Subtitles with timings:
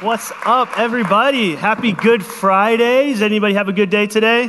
[0.00, 1.54] What's up, everybody?
[1.54, 3.12] Happy Good Friday.
[3.12, 4.44] Does anybody have a good day today?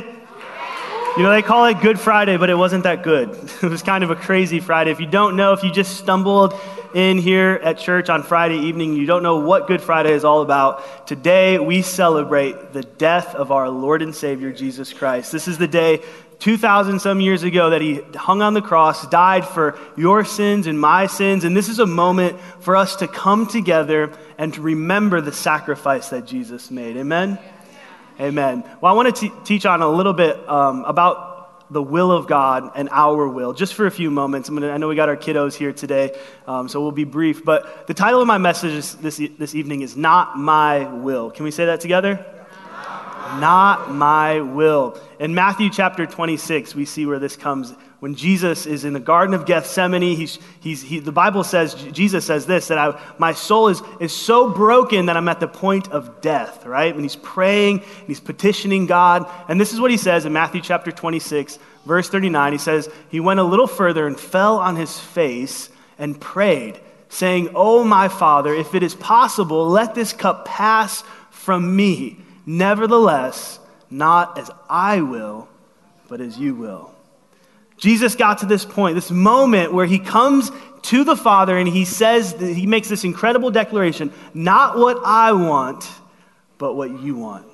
[1.16, 3.28] You know, they call it Good Friday, but it wasn't that good.
[3.62, 4.90] It was kind of a crazy Friday.
[4.90, 6.58] If you don't know, if you just stumbled
[6.94, 10.42] in here at church on Friday evening, you don't know what Good Friday is all
[10.42, 11.06] about.
[11.06, 15.30] Today, we celebrate the death of our Lord and Savior, Jesus Christ.
[15.30, 16.02] This is the day
[16.42, 20.78] 2,000 some years ago that he hung on the cross, died for your sins and
[20.78, 21.44] my sins.
[21.44, 26.08] And this is a moment for us to come together and to remember the sacrifice
[26.08, 26.96] that Jesus made.
[26.96, 27.38] Amen?
[28.18, 28.64] Amen.
[28.80, 32.26] Well, I want to t- teach on a little bit um, about the will of
[32.26, 34.48] God and our will, just for a few moments.
[34.48, 36.12] I'm gonna, I know we got our kiddos here today,
[36.48, 37.44] um, so we'll be brief.
[37.44, 41.30] But the title of my message this, this evening is Not My Will.
[41.30, 42.26] Can we say that together?
[43.38, 44.98] not my will.
[45.22, 47.72] In Matthew chapter 26, we see where this comes.
[48.00, 52.24] When Jesus is in the Garden of Gethsemane, he's, he's, he, the Bible says, Jesus
[52.24, 55.88] says this, that I, my soul is, is so broken that I'm at the point
[55.92, 56.92] of death, right?
[56.92, 59.30] And he's praying, and he's petitioning God.
[59.48, 62.50] And this is what he says in Matthew chapter 26, verse 39.
[62.50, 67.50] He says, He went a little further and fell on his face and prayed, saying,
[67.54, 72.16] Oh, my Father, if it is possible, let this cup pass from me.
[72.44, 73.60] Nevertheless,
[73.92, 75.48] not as I will,
[76.08, 76.90] but as you will.
[77.76, 80.50] Jesus got to this point, this moment where he comes
[80.82, 85.88] to the Father and he says, he makes this incredible declaration not what I want,
[86.58, 87.46] but what you want.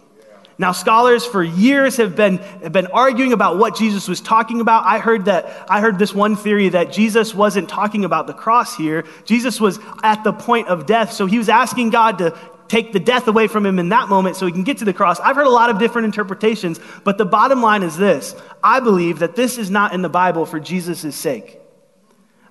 [0.60, 4.84] Now, scholars for years have been, have been arguing about what Jesus was talking about.
[4.84, 8.76] I heard that I heard this one theory that Jesus wasn't talking about the cross
[8.76, 9.04] here.
[9.24, 12.36] Jesus was at the point of death, so he was asking God to
[12.68, 14.92] take the death away from him in that moment so he can get to the
[14.92, 15.18] cross.
[15.20, 19.18] I've heard a lot of different interpretations, but the bottom line is this I believe
[19.20, 21.60] that this is not in the Bible for Jesus' sake.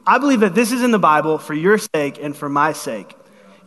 [0.06, 3.17] I believe that this is in the Bible for your sake and for my sake.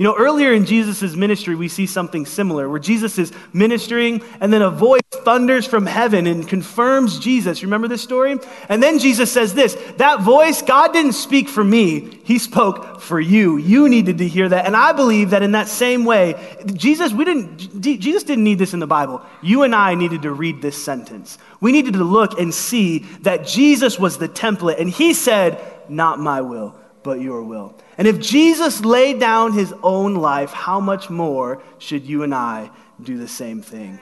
[0.01, 4.51] You know, earlier in Jesus' ministry, we see something similar where Jesus is ministering and
[4.51, 7.63] then a voice thunders from heaven and confirms Jesus.
[7.63, 8.39] Remember this story?
[8.71, 13.21] And then Jesus says this that voice, God didn't speak for me, He spoke for
[13.21, 13.59] you.
[13.59, 14.65] You needed to hear that.
[14.65, 16.35] And I believe that in that same way,
[16.73, 19.21] Jesus, we didn't, Jesus didn't need this in the Bible.
[19.43, 21.37] You and I needed to read this sentence.
[21.61, 25.61] We needed to look and see that Jesus was the template and He said,
[25.91, 27.75] Not my will, but your will.
[27.99, 32.71] And if Jesus laid down his own life, how much more should you and I
[33.03, 33.99] do the same thing?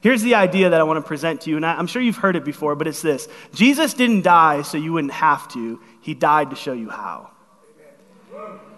[0.00, 2.36] Here's the idea that I want to present to you, and I'm sure you've heard
[2.36, 6.50] it before, but it's this Jesus didn't die so you wouldn't have to, he died
[6.50, 7.30] to show you how.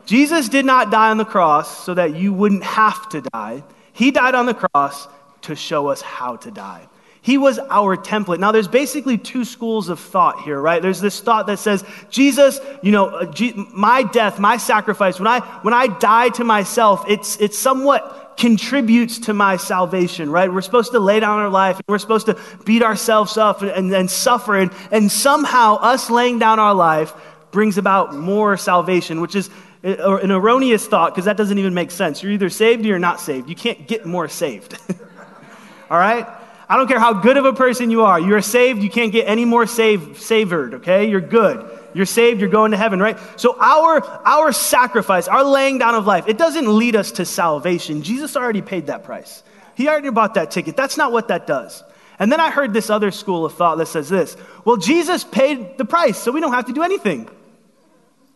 [0.06, 3.62] Jesus did not die on the cross so that you wouldn't have to die.
[3.92, 5.06] He died on the cross
[5.42, 6.88] to show us how to die.
[7.20, 8.38] He was our template.
[8.38, 10.80] Now, there's basically two schools of thought here, right?
[10.80, 13.32] There's this thought that says, Jesus, you know, uh,
[13.74, 19.18] my death, my sacrifice, when I, when I die to myself, it's, it's somewhat contributes
[19.18, 20.50] to my salvation, right?
[20.52, 23.70] We're supposed to lay down our life and we're supposed to beat ourselves up and,
[23.72, 24.56] and, and suffer.
[24.56, 27.12] And, and somehow us laying down our life
[27.50, 29.50] brings about more salvation, which is
[29.84, 32.22] uh, an erroneous thought because that doesn't even make sense.
[32.22, 33.48] You're either saved or you're not saved.
[33.48, 34.78] You can't get more saved.
[35.90, 36.26] All right?
[36.68, 38.20] I don't care how good of a person you are.
[38.20, 41.08] You're saved, you can't get any more saved, savored, okay?
[41.08, 41.78] You're good.
[41.94, 43.18] You're saved, you're going to heaven, right?
[43.36, 48.02] So our our sacrifice, our laying down of life, it doesn't lead us to salvation.
[48.02, 49.42] Jesus already paid that price.
[49.74, 50.76] He already bought that ticket.
[50.76, 51.82] That's not what that does.
[52.18, 55.78] And then I heard this other school of thought that says this well, Jesus paid
[55.78, 57.28] the price, so we don't have to do anything.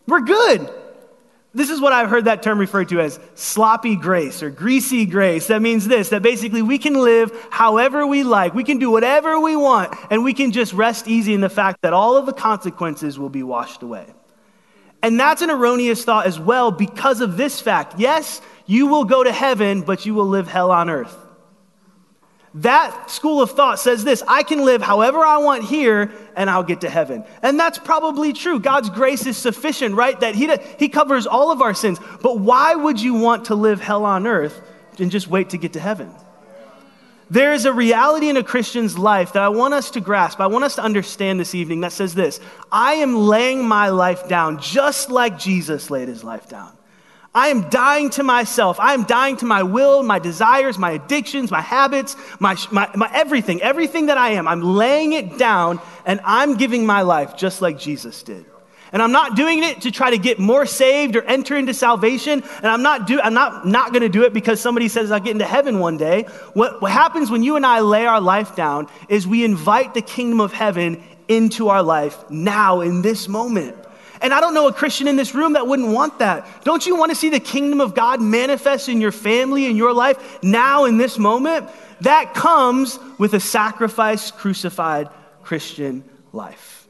[0.07, 0.73] We're good.
[1.55, 5.47] This is what I've heard that term referred to as sloppy grace or greasy grace.
[5.47, 9.39] That means this that basically we can live however we like, we can do whatever
[9.39, 12.33] we want, and we can just rest easy in the fact that all of the
[12.33, 14.07] consequences will be washed away.
[15.03, 17.99] And that's an erroneous thought as well because of this fact.
[17.99, 21.15] Yes, you will go to heaven, but you will live hell on earth.
[22.55, 26.63] That school of thought says this I can live however I want here and I'll
[26.63, 27.23] get to heaven.
[27.41, 28.59] And that's probably true.
[28.59, 30.19] God's grace is sufficient, right?
[30.19, 31.99] That he, he covers all of our sins.
[32.21, 34.61] But why would you want to live hell on earth
[34.99, 36.11] and just wait to get to heaven?
[37.29, 40.45] There is a reality in a Christian's life that I want us to grasp, I
[40.45, 42.39] want us to understand this evening that says this
[42.71, 46.71] I am laying my life down just like Jesus laid his life down.
[47.35, 48.79] I am dying to myself.
[48.79, 53.09] I am dying to my will, my desires, my addictions, my habits, my, my, my,
[53.11, 54.47] everything, everything that I am.
[54.47, 58.45] I'm laying it down and I'm giving my life just like Jesus did.
[58.91, 62.43] And I'm not doing it to try to get more saved or enter into salvation.
[62.57, 65.19] And I'm not, do, I'm not, not going to do it because somebody says I'll
[65.19, 66.27] get into heaven one day.
[66.53, 70.03] What, what happens when you and I lay our life down is we invite the
[70.03, 73.75] kingdom of heaven into our life now in this moment.
[74.23, 76.63] And I don't know a Christian in this room that wouldn't want that.
[76.63, 79.93] Don't you want to see the kingdom of God manifest in your family, in your
[79.93, 81.69] life, now in this moment?
[82.01, 85.09] That comes with a sacrificed, crucified
[85.43, 86.87] Christian life.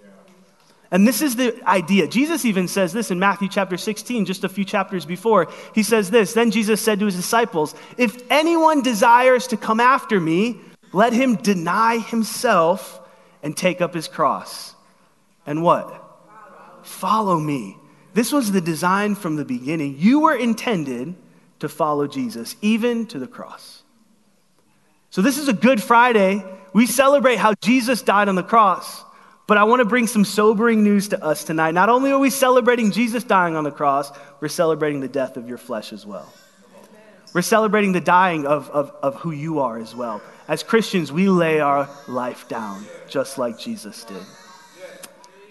[0.92, 2.08] And this is the idea.
[2.08, 5.52] Jesus even says this in Matthew chapter 16, just a few chapters before.
[5.74, 10.20] He says this Then Jesus said to his disciples, If anyone desires to come after
[10.20, 10.60] me,
[10.92, 13.02] let him deny himself
[13.42, 14.76] and take up his cross.
[15.48, 16.03] And what?
[16.84, 17.78] Follow me.
[18.14, 19.96] This was the design from the beginning.
[19.98, 21.16] You were intended
[21.60, 23.84] to follow Jesus, even to the cross.
[25.10, 26.44] So, this is a Good Friday.
[26.74, 29.04] We celebrate how Jesus died on the cross.
[29.46, 31.74] But I want to bring some sobering news to us tonight.
[31.74, 35.50] Not only are we celebrating Jesus dying on the cross, we're celebrating the death of
[35.50, 36.32] your flesh as well.
[37.34, 40.22] We're celebrating the dying of, of, of who you are as well.
[40.48, 44.24] As Christians, we lay our life down just like Jesus did.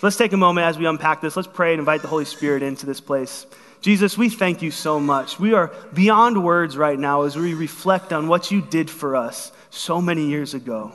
[0.02, 1.36] Let's take a moment as we unpack this.
[1.36, 3.46] Let's pray and invite the Holy Spirit into this place.
[3.80, 5.38] Jesus, we thank you so much.
[5.38, 9.52] We are beyond words right now as we reflect on what you did for us
[9.70, 10.92] so many years ago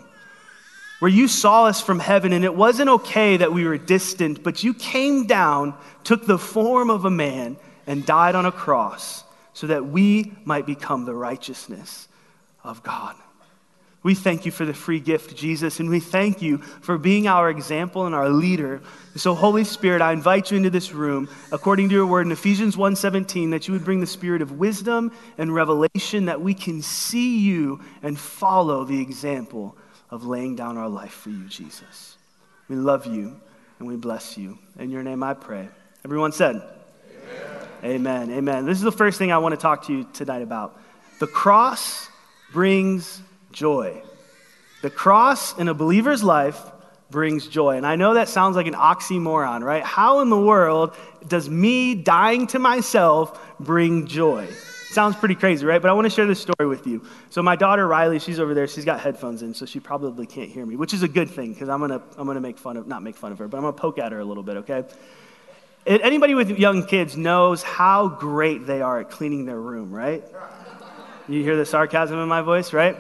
[1.00, 4.63] where you saw us from heaven, and it wasn't okay that we were distant, but
[4.63, 9.68] you came down, took the form of a man, and died on a cross so
[9.68, 12.07] that we might become the righteousness
[12.63, 13.15] of God.
[14.07, 17.50] We thank you for the free gift, Jesus, and we thank you for being our
[17.50, 18.81] example and our leader.
[19.18, 22.77] So, Holy Spirit, I invite you into this room, according to your word in Ephesians
[22.77, 27.39] 1:17, that you would bring the spirit of wisdom and revelation that we can see
[27.39, 29.75] you and follow the example
[30.10, 32.15] of laying down our life for you, Jesus.
[32.69, 33.36] We love you
[33.80, 34.57] and we bless you.
[34.80, 35.68] In your name I pray.
[36.06, 36.63] Everyone said,
[37.83, 38.30] Amen.
[38.30, 38.31] Amen.
[38.31, 38.65] Amen.
[38.65, 40.80] This is the first thing I want to talk to you tonight about.
[41.19, 42.07] The cross
[42.53, 43.21] brings
[43.57, 44.01] joy.
[44.83, 46.62] The cross in a believer's life
[47.09, 47.77] brings joy.
[47.77, 49.83] And I know that sounds like an oxymoron, right?
[49.83, 50.95] How in the world
[51.27, 54.48] does me dying to myself bring joy?
[54.89, 55.81] Sounds pretty crazy, right?
[55.81, 57.06] But I want to share this story with you.
[57.30, 58.68] So my daughter Riley, she's over there.
[58.68, 61.53] She's got headphones in, so she probably can't hear me, which is a good thing
[61.53, 63.63] because I'm gonna I'm gonna make fun of not make fun of her, but I'm
[63.63, 64.86] gonna poke at her a little bit, okay?
[65.86, 70.24] Anybody with young kids knows how great they are at cleaning their room, right?
[71.27, 72.98] You hear the sarcasm in my voice, right?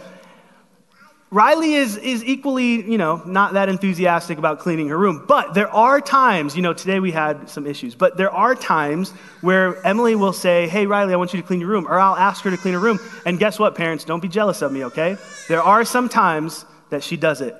[1.29, 5.25] Riley is, is equally, you know, not that enthusiastic about cleaning her room.
[5.27, 9.11] But there are times, you know, today we had some issues, but there are times
[9.41, 11.85] where Emily will say, Hey, Riley, I want you to clean your room.
[11.85, 12.99] Or I'll ask her to clean her room.
[13.25, 14.05] And guess what, parents?
[14.05, 15.17] Don't be jealous of me, okay?
[15.49, 17.55] There are some times that she does it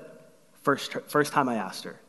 [0.64, 2.00] first, first time I asked her.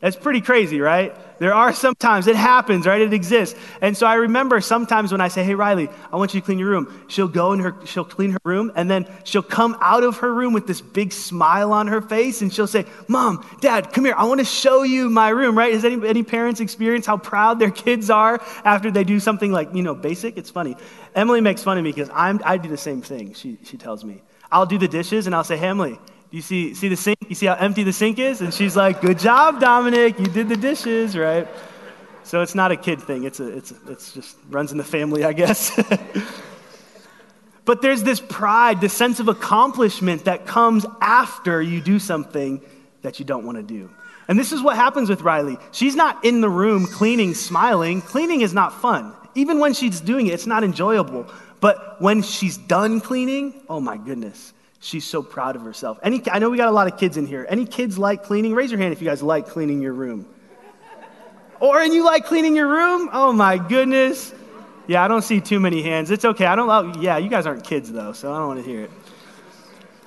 [0.00, 1.12] That's pretty crazy, right?
[1.40, 3.00] There are sometimes it happens, right?
[3.00, 3.58] It exists.
[3.80, 6.58] And so I remember sometimes when I say, Hey, Riley, I want you to clean
[6.58, 10.04] your room, she'll go in her, she'll clean her room, and then she'll come out
[10.04, 13.92] of her room with this big smile on her face, and she'll say, Mom, Dad,
[13.92, 14.14] come here.
[14.16, 15.72] I want to show you my room, right?
[15.72, 19.74] Has any, any parents experience how proud their kids are after they do something like,
[19.74, 20.36] you know, basic?
[20.36, 20.76] It's funny.
[21.14, 24.04] Emily makes fun of me because I'm, I do the same thing, she, she tells
[24.04, 24.22] me.
[24.50, 25.98] I'll do the dishes, and I'll say, Hey, Emily,
[26.30, 27.18] you see, see the sink?
[27.28, 28.40] You see how empty the sink is?
[28.40, 30.18] And she's like, Good job, Dominic.
[30.18, 31.48] You did the dishes, right?
[32.24, 33.24] So it's not a kid thing.
[33.24, 35.74] It's, a, it's, it's just runs in the family, I guess.
[37.64, 42.60] but there's this pride, this sense of accomplishment that comes after you do something
[43.00, 43.88] that you don't want to do.
[44.28, 45.56] And this is what happens with Riley.
[45.72, 48.02] She's not in the room cleaning, smiling.
[48.02, 49.14] Cleaning is not fun.
[49.34, 51.26] Even when she's doing it, it's not enjoyable.
[51.60, 55.98] But when she's done cleaning, oh my goodness, She's so proud of herself.
[56.02, 57.46] Any, I know we got a lot of kids in here.
[57.48, 58.54] Any kids like cleaning?
[58.54, 60.28] Raise your hand if you guys like cleaning your room.
[61.60, 63.10] Or and you like cleaning your room?
[63.12, 64.32] Oh my goodness.
[64.86, 66.10] Yeah, I don't see too many hands.
[66.10, 66.46] It's okay.
[66.46, 66.70] I don't.
[66.70, 68.90] Oh, yeah, you guys aren't kids though, so I don't want to hear it.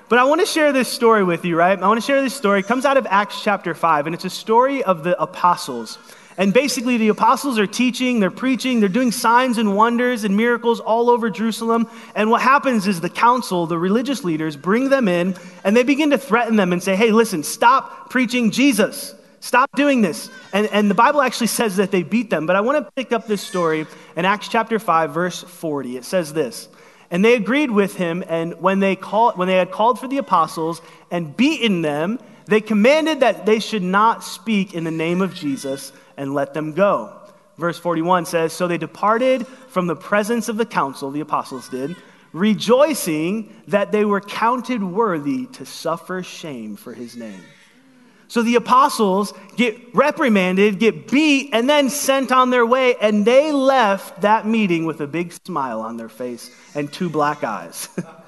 [0.07, 1.77] But I want to share this story with you, right?
[1.77, 2.59] I want to share this story.
[2.59, 5.97] It comes out of Acts chapter 5, and it's a story of the apostles.
[6.37, 10.79] And basically, the apostles are teaching, they're preaching, they're doing signs and wonders and miracles
[10.79, 11.89] all over Jerusalem.
[12.15, 16.11] And what happens is the council, the religious leaders, bring them in and they begin
[16.11, 19.13] to threaten them and say, hey, listen, stop preaching Jesus.
[19.41, 20.29] Stop doing this.
[20.53, 22.45] And, and the Bible actually says that they beat them.
[22.45, 25.97] But I want to pick up this story in Acts chapter 5, verse 40.
[25.97, 26.69] It says this.
[27.09, 30.17] And they agreed with him, and when they, call, when they had called for the
[30.17, 35.33] apostles and beaten them, they commanded that they should not speak in the name of
[35.33, 37.11] Jesus and let them go.
[37.57, 41.95] Verse 41 says So they departed from the presence of the council, the apostles did,
[42.31, 47.41] rejoicing that they were counted worthy to suffer shame for his name.
[48.27, 53.51] So the apostles get reprimanded, get beat, and then sent on their way, and they
[53.51, 57.89] left that meeting with a big smile on their face and two black eyes.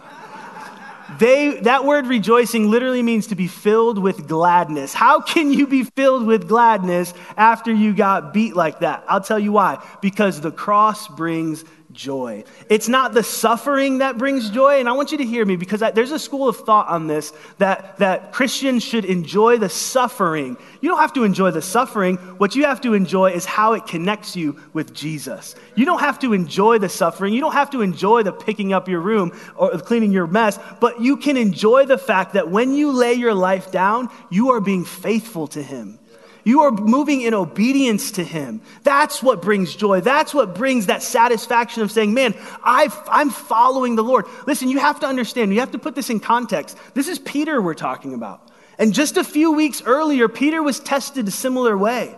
[1.20, 4.94] They, that word rejoicing literally means to be filled with gladness.
[4.94, 9.04] How can you be filled with gladness after you got beat like that?
[9.08, 9.84] I'll tell you why.
[10.02, 12.44] Because the cross brings joy.
[12.70, 14.80] It's not the suffering that brings joy.
[14.80, 17.08] And I want you to hear me because I, there's a school of thought on
[17.08, 20.58] this that, that Christians should enjoy the suffering.
[20.82, 22.18] You don't have to enjoy the suffering.
[22.38, 25.56] What you have to enjoy is how it connects you with Jesus.
[25.76, 27.34] You don't have to enjoy the suffering.
[27.34, 31.02] You don't have to enjoy the picking up your room or cleaning your mess, but
[31.02, 34.86] you can enjoy the fact that when you lay your life down, you are being
[34.86, 36.00] faithful to Him.
[36.44, 38.62] You are moving in obedience to Him.
[38.84, 40.02] That's what brings joy.
[40.02, 42.34] That's what brings that satisfaction of saying, man,
[42.64, 44.26] i am following the Lord.
[44.46, 46.78] Listen, you have to understand, you have to put this in context.
[46.94, 48.50] This is Peter we're talking about.
[48.78, 52.16] And just a few weeks earlier, Peter was tested a similar way.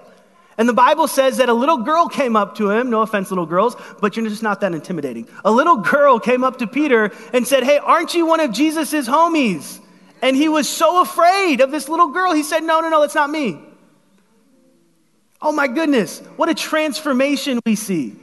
[0.57, 3.45] And the Bible says that a little girl came up to him, no offense, little
[3.45, 5.27] girls, but you're just not that intimidating.
[5.43, 9.07] A little girl came up to Peter and said, Hey, aren't you one of Jesus's
[9.07, 9.79] homies?
[10.21, 13.15] And he was so afraid of this little girl, he said, No, no, no, that's
[13.15, 13.59] not me.
[15.45, 18.15] Oh my goodness, what a transformation we see.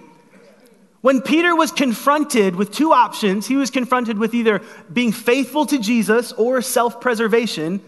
[1.02, 4.60] When Peter was confronted with two options, he was confronted with either
[4.92, 7.80] being faithful to Jesus or self preservation.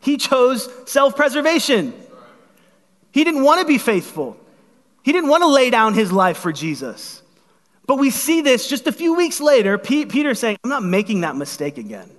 [0.00, 1.94] He chose self preservation.
[3.12, 4.36] He didn't want to be faithful,
[5.02, 7.22] he didn't want to lay down his life for Jesus.
[7.86, 11.34] But we see this just a few weeks later, Peter saying, I'm not making that
[11.34, 12.10] mistake again.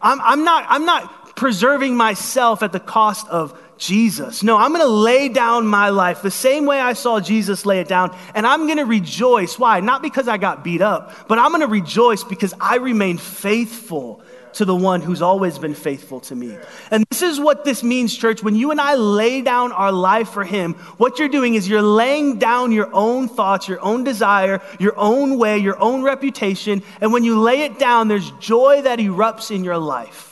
[0.00, 4.44] I'm, I'm, not, I'm not preserving myself at the cost of Jesus.
[4.44, 7.80] No, I'm going to lay down my life the same way I saw Jesus lay
[7.80, 9.58] it down, and I'm going to rejoice.
[9.58, 9.80] Why?
[9.80, 14.22] Not because I got beat up, but I'm going to rejoice because I remain faithful
[14.54, 16.56] to the one who's always been faithful to me.
[16.92, 18.42] And this is what this means, church.
[18.42, 21.82] When you and I lay down our life for Him, what you're doing is you're
[21.82, 26.82] laying down your own thoughts, your own desire, your own way, your own reputation.
[27.00, 30.31] And when you lay it down, there's joy that erupts in your life.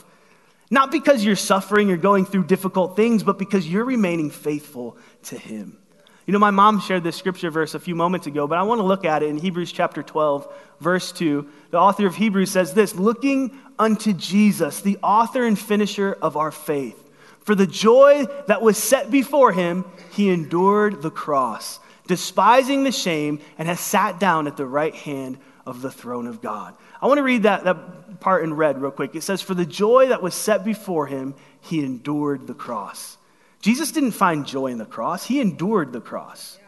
[0.70, 5.36] Not because you're suffering or going through difficult things, but because you're remaining faithful to
[5.36, 5.76] Him.
[6.26, 8.78] You know, my mom shared this scripture verse a few moments ago, but I want
[8.78, 11.48] to look at it in Hebrews chapter 12, verse 2.
[11.72, 16.52] The author of Hebrews says this Looking unto Jesus, the author and finisher of our
[16.52, 17.10] faith.
[17.40, 23.40] For the joy that was set before him, he endured the cross, despising the shame,
[23.58, 26.76] and has sat down at the right hand of the throne of God.
[27.02, 29.14] I want to read that, that part in red real quick.
[29.14, 33.16] It says, For the joy that was set before him, he endured the cross.
[33.60, 36.58] Jesus didn't find joy in the cross, he endured the cross.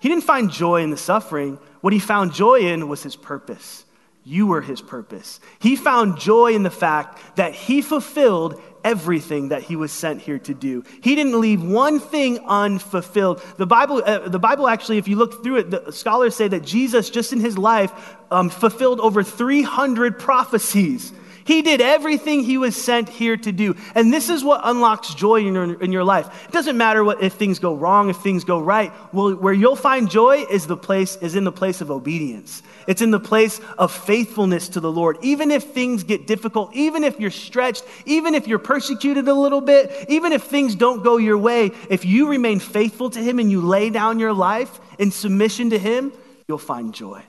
[0.00, 1.58] He didn't find joy in the suffering.
[1.80, 3.86] What he found joy in was his purpose.
[4.22, 5.40] You were his purpose.
[5.58, 10.38] He found joy in the fact that he fulfilled everything that he was sent here
[10.38, 10.84] to do.
[11.02, 13.42] He didn't leave one thing unfulfilled.
[13.56, 16.62] The Bible, uh, the Bible actually, if you look through it, the scholars say that
[16.62, 17.92] Jesus, just in his life,
[18.30, 21.12] um, fulfilled over 300 prophecies.
[21.44, 23.76] He did everything he was sent here to do.
[23.94, 26.46] And this is what unlocks joy in your, in your life.
[26.48, 28.92] It doesn't matter what, if things go wrong, if things go right.
[29.12, 32.62] Well, where you'll find joy is the place, is in the place of obedience.
[32.86, 35.18] It's in the place of faithfulness to the Lord.
[35.22, 39.60] Even if things get difficult, even if you're stretched, even if you're persecuted a little
[39.60, 43.50] bit, even if things don't go your way, if you remain faithful to him and
[43.50, 46.12] you lay down your life in submission to him,
[46.48, 47.22] you'll find joy.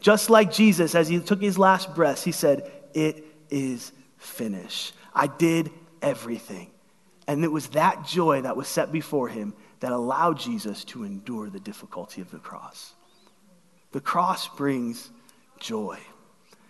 [0.00, 4.94] Just like Jesus, as he took his last breath, he said, It is finished.
[5.14, 6.70] I did everything.
[7.28, 11.50] And it was that joy that was set before him that allowed Jesus to endure
[11.50, 12.94] the difficulty of the cross.
[13.92, 15.10] The cross brings
[15.58, 15.98] joy.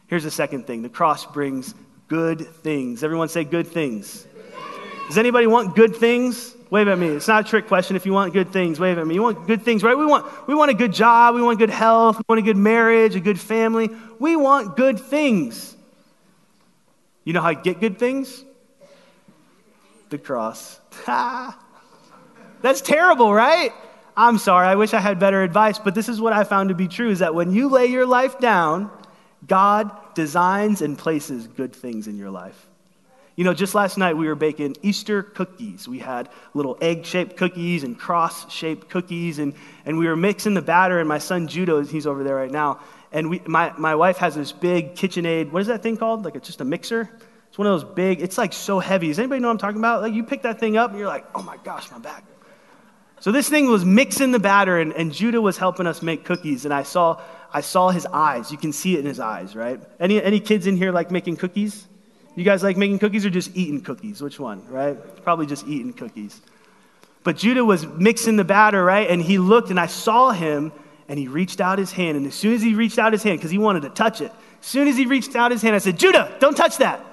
[0.08, 1.74] Here's the second thing the cross brings
[2.08, 3.02] good things.
[3.02, 4.26] Everyone say good things.
[5.08, 6.54] Does anybody want good things?
[6.70, 7.08] Wave at me.
[7.08, 7.96] It's not a trick question.
[7.96, 9.14] If you want good things, wave at me.
[9.14, 9.96] You want good things, right?
[9.96, 11.34] We want, we want a good job.
[11.34, 12.16] We want good health.
[12.16, 13.90] We want a good marriage, a good family.
[14.18, 15.76] We want good things.
[17.24, 18.44] You know how you get good things?
[20.08, 20.80] The cross.
[21.06, 23.72] That's terrible, right?
[24.16, 24.66] I'm sorry.
[24.66, 27.10] I wish I had better advice, but this is what I found to be true
[27.10, 28.90] is that when you lay your life down,
[29.46, 32.68] God designs and places good things in your life.
[33.34, 35.88] You know, just last night we were baking Easter cookies.
[35.88, 39.54] We had little egg shaped cookies and cross shaped cookies, and,
[39.86, 40.98] and we were mixing the batter.
[40.98, 44.34] And my son Judah, he's over there right now, and we, my, my wife has
[44.34, 46.24] this big KitchenAid, what is that thing called?
[46.24, 47.08] Like it's just a mixer?
[47.48, 49.08] It's one of those big, it's like so heavy.
[49.08, 50.02] Does anybody know what I'm talking about?
[50.02, 52.24] Like you pick that thing up and you're like, oh my gosh, my back.
[53.22, 56.64] So this thing was mixing the batter, and, and Judah was helping us make cookies,
[56.64, 57.20] and I saw,
[57.52, 58.50] I saw his eyes.
[58.50, 59.80] You can see it in his eyes, right?
[60.00, 61.86] Any, any kids in here like making cookies?
[62.34, 64.20] You guys like making cookies or just eating cookies?
[64.20, 64.96] Which one, right?
[65.22, 66.40] Probably just eating cookies.
[67.22, 69.08] But Judah was mixing the batter, right?
[69.08, 70.72] And he looked, and I saw him,
[71.06, 72.16] and he reached out his hand.
[72.16, 74.32] And as soon as he reached out his hand, because he wanted to touch it,
[74.60, 77.06] as soon as he reached out his hand, I said, Judah, don't touch that.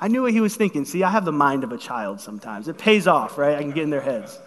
[0.00, 0.86] I knew what he was thinking.
[0.86, 2.68] See, I have the mind of a child sometimes.
[2.68, 3.54] It pays off, right?
[3.54, 4.38] I can get in their heads.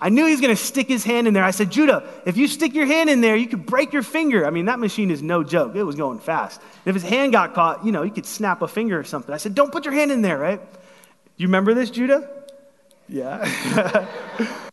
[0.00, 1.44] I knew he was going to stick his hand in there.
[1.44, 4.46] I said, Judah, if you stick your hand in there, you could break your finger.
[4.46, 5.74] I mean, that machine is no joke.
[5.74, 6.60] It was going fast.
[6.60, 9.34] And if his hand got caught, you know, you could snap a finger or something.
[9.34, 10.60] I said, don't put your hand in there, right?
[11.36, 12.28] You remember this, Judah?
[13.08, 14.06] Yeah.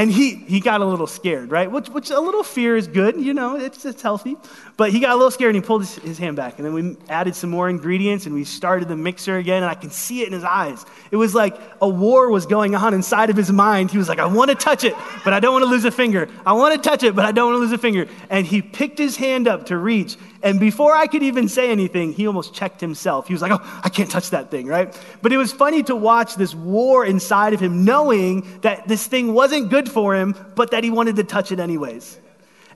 [0.00, 1.70] and he, he got a little scared, right?
[1.70, 4.34] Which, which a little fear is good, you know, it's, it's healthy.
[4.78, 6.56] But he got a little scared and he pulled his, his hand back.
[6.56, 9.62] And then we added some more ingredients and we started the mixer again.
[9.62, 10.86] And I can see it in his eyes.
[11.10, 13.90] It was like a war was going on inside of his mind.
[13.90, 15.90] He was like, I want to touch it, but I don't want to lose a
[15.90, 16.30] finger.
[16.46, 18.08] I want to touch it, but I don't want to lose a finger.
[18.30, 20.16] And he picked his hand up to reach.
[20.42, 23.26] And before I could even say anything, he almost checked himself.
[23.26, 24.96] He was like, Oh, I can't touch that thing, right?
[25.20, 29.34] But it was funny to watch this war inside of him, knowing that this thing
[29.34, 32.18] wasn't good for him, but that he wanted to touch it anyways.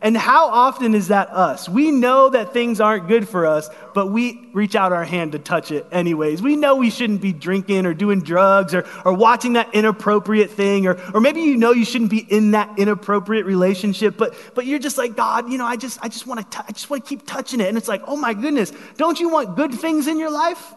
[0.05, 1.67] And how often is that us?
[1.67, 5.39] We know that things aren't good for us, but we reach out our hand to
[5.39, 6.43] touch it anyways.
[6.43, 10.87] We know we shouldn't be drinking or doing drugs or, or watching that inappropriate thing,
[10.87, 14.79] or, or maybe you know you shouldn't be in that inappropriate relationship, but, but you're
[14.79, 17.09] just like, God, you know, I just, I just want to, I just want to
[17.09, 17.69] keep touching it.
[17.69, 20.75] And it's like, oh my goodness, don't you want good things in your life?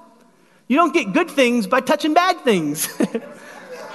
[0.70, 2.88] You don't get good things by touching bad things.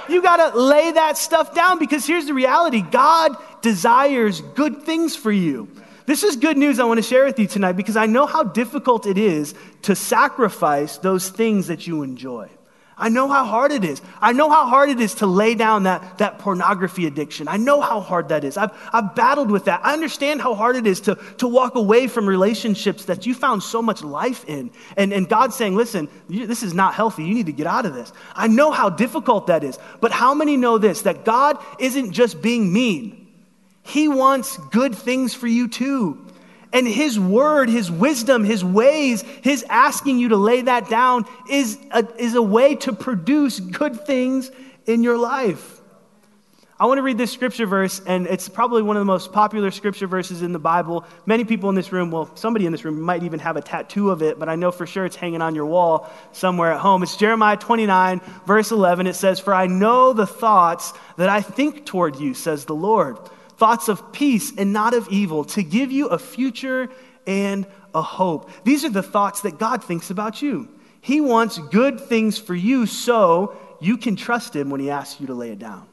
[0.09, 5.15] you got to lay that stuff down because here's the reality God desires good things
[5.15, 5.69] for you.
[6.05, 8.43] This is good news I want to share with you tonight because I know how
[8.43, 12.49] difficult it is to sacrifice those things that you enjoy.
[13.03, 14.01] I know how hard it is.
[14.21, 17.49] I know how hard it is to lay down that, that pornography addiction.
[17.49, 18.55] I know how hard that is.
[18.55, 19.81] I've, I've battled with that.
[19.83, 23.61] I understand how hard it is to, to walk away from relationships that you found
[23.61, 24.71] so much life in.
[24.95, 27.25] And, and God's saying, listen, you, this is not healthy.
[27.25, 28.13] You need to get out of this.
[28.35, 29.77] I know how difficult that is.
[29.99, 31.01] But how many know this?
[31.01, 33.27] That God isn't just being mean.
[33.81, 36.22] He wants good things for you too.
[36.73, 41.77] And His word, His wisdom, His ways, His asking you to lay that down is
[41.91, 44.51] a, is a way to produce good things
[44.85, 45.79] in your life.
[46.79, 49.69] I want to read this scripture verse, and it's probably one of the most popular
[49.69, 51.05] scripture verses in the Bible.
[51.25, 54.09] Many people in this room, well, somebody in this room might even have a tattoo
[54.09, 57.03] of it, but I know for sure it's hanging on your wall somewhere at home.
[57.03, 59.05] It's Jeremiah 29, verse 11.
[59.05, 63.17] It says, For I know the thoughts that I think toward you, says the Lord
[63.57, 66.89] thoughts of peace and not of evil, to give you a future
[67.25, 68.49] and a hope.
[68.63, 70.67] These are the thoughts that God thinks about you.
[71.01, 75.27] He wants good things for you so you can trust Him when He asks you
[75.27, 75.87] to lay it down.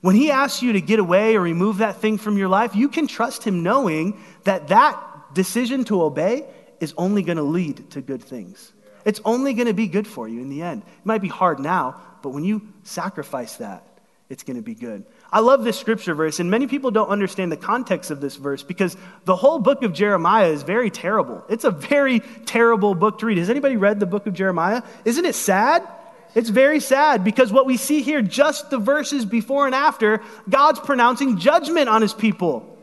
[0.00, 2.88] When He asks you to get away or remove that thing from your life, you
[2.88, 6.46] can trust Him knowing that that decision to obey
[6.80, 8.72] is only going to lead to good things.
[9.04, 10.82] It's only going to be good for you in the end.
[10.82, 13.86] It might be hard now, but when you sacrifice that,
[14.28, 15.04] it's going to be good.
[15.32, 18.62] I love this scripture verse, and many people don't understand the context of this verse
[18.62, 21.44] because the whole book of Jeremiah is very terrible.
[21.48, 23.38] It's a very terrible book to read.
[23.38, 24.82] Has anybody read the book of Jeremiah?
[25.04, 25.86] Isn't it sad?
[26.34, 30.78] It's very sad because what we see here, just the verses before and after, God's
[30.80, 32.78] pronouncing judgment on his people.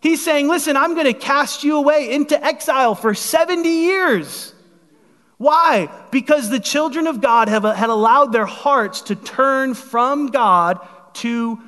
[0.00, 4.52] He's saying, Listen, I'm going to cast you away into exile for 70 years.
[5.38, 5.90] Why?
[6.12, 10.78] Because the children of God have had allowed their hearts to turn from God
[11.14, 11.58] to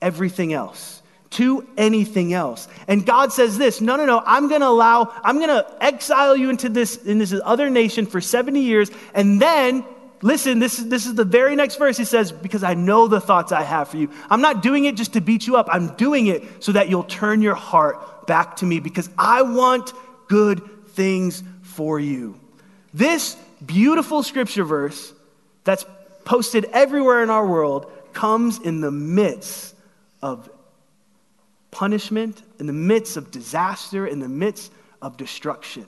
[0.00, 2.68] everything else, to anything else.
[2.88, 6.36] And God says this no, no, no, I'm going to allow, I'm going to exile
[6.36, 8.90] you into this, in this other nation for 70 years.
[9.14, 9.84] And then,
[10.22, 11.96] listen, this is, this is the very next verse.
[11.96, 14.10] He says, Because I know the thoughts I have for you.
[14.30, 17.04] I'm not doing it just to beat you up, I'm doing it so that you'll
[17.04, 19.92] turn your heart back to me because I want
[20.28, 22.40] good things for you.
[22.92, 25.12] This beautiful scripture verse
[25.64, 25.84] that's
[26.24, 29.76] posted everywhere in our world comes in the midst
[30.22, 30.48] of
[31.70, 35.84] punishment, in the midst of disaster, in the midst of destruction.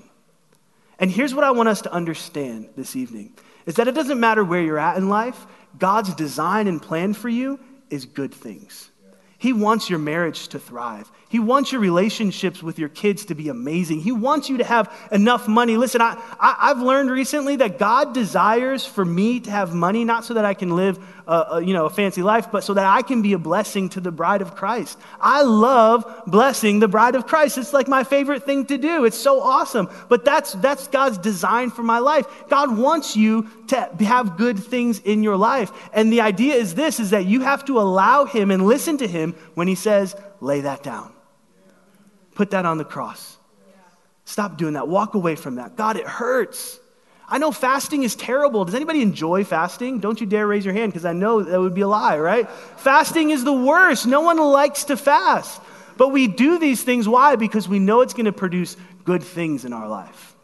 [0.98, 3.32] And here's what I want us to understand this evening
[3.64, 5.46] is that it doesn't matter where you're at in life,
[5.78, 7.58] God's design and plan for you
[7.90, 8.90] is good things.
[9.38, 11.10] He wants your marriage to thrive.
[11.28, 14.00] He wants your relationships with your kids to be amazing.
[14.00, 15.76] He wants you to have enough money.
[15.76, 20.24] Listen, I, I, have learned recently that God desires for me to have money, not
[20.24, 23.02] so that I can live a, you know, a fancy life, but so that I
[23.02, 24.98] can be a blessing to the bride of Christ.
[25.20, 27.58] I love blessing the bride of Christ.
[27.58, 29.04] It's like my favorite thing to do.
[29.04, 29.90] It's so awesome.
[30.08, 32.26] But that's, that's God's design for my life.
[32.48, 35.70] God wants you to have good things in your life.
[35.92, 39.06] And the idea is this, is that you have to allow him and listen to
[39.06, 41.12] him when he says, lay that down.
[42.34, 43.36] Put that on the cross.
[44.24, 44.88] Stop doing that.
[44.88, 45.76] Walk away from that.
[45.76, 46.78] God, it hurts.
[47.30, 48.64] I know fasting is terrible.
[48.64, 50.00] Does anybody enjoy fasting?
[50.00, 52.50] Don't you dare raise your hand because I know that would be a lie, right?
[52.76, 54.06] Fasting is the worst.
[54.06, 55.60] No one likes to fast.
[55.98, 57.06] But we do these things.
[57.06, 57.36] Why?
[57.36, 60.36] Because we know it's going to produce good things in our life.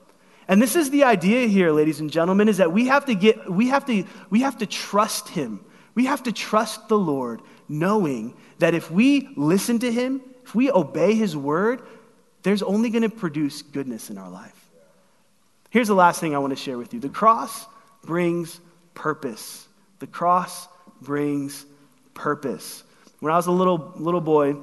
[0.47, 3.51] And this is the idea here, ladies and gentlemen, is that we have to get,
[3.51, 5.65] we have to, we have to trust him.
[5.95, 10.71] We have to trust the Lord, knowing that if we listen to him, if we
[10.71, 11.83] obey his word,
[12.43, 14.64] there's only going to produce goodness in our life.
[15.75, 17.67] Here's the last thing I want to share with you the cross
[18.05, 18.61] brings
[18.95, 19.67] purpose.
[19.99, 20.69] The cross
[21.03, 21.67] brings
[22.15, 22.85] purpose.
[23.19, 24.55] When I was a little, little boy,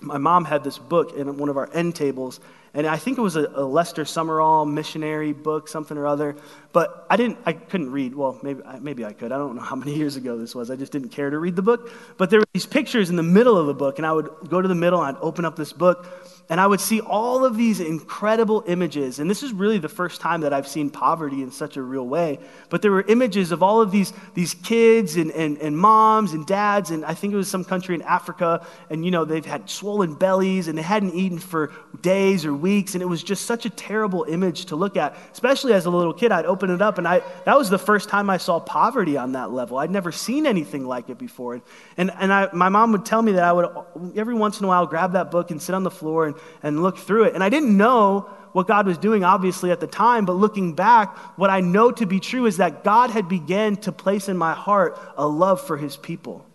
[0.00, 2.40] my mom had this book in one of our end tables,
[2.72, 6.36] and I think it was a, a, Lester Sumrall missionary book, something or other.
[6.72, 8.14] But I didn't, I couldn't read.
[8.14, 9.30] Well, maybe, maybe I could.
[9.30, 10.70] I don't know how many years ago this was.
[10.70, 11.92] I just didn't care to read the book.
[12.16, 14.62] But there were these pictures in the middle of the book, and I would go
[14.62, 16.06] to the middle and I'd open up this book,
[16.50, 19.18] and I would see all of these incredible images.
[19.18, 22.06] And this is really the first time that I've seen poverty in such a real
[22.06, 22.38] way.
[22.68, 26.46] But there were images of all of these, these kids and, and, and moms and
[26.46, 29.70] dads, and I think it was some country in Africa, and you know, they've had
[29.70, 32.94] swollen bellies and they hadn't eaten for days or weeks.
[32.94, 36.12] And it was just such a terrible image to look at, especially as a little
[36.12, 36.30] kid.
[36.30, 39.32] I'd open it up, and I, that was the first time I saw poverty on
[39.32, 39.78] that level.
[39.78, 41.62] I'd never seen anything like it before.
[41.96, 43.68] And, and I, my mom would tell me that I would,
[44.14, 46.74] every once in a while, grab that book and sit on the floor and and,
[46.74, 47.34] and look through it.
[47.34, 51.16] And I didn't know what God was doing, obviously, at the time, but looking back,
[51.36, 54.54] what I know to be true is that God had began to place in my
[54.54, 56.46] heart a love for his people.